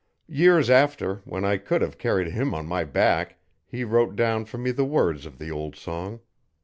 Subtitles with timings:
[0.33, 4.57] Years after, when I could have carried him on my back' he wrote down for
[4.57, 6.21] me the words of the old song.